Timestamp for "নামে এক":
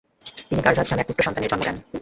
0.89-1.07